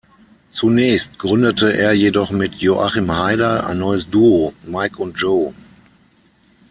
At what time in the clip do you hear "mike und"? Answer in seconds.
4.63-5.13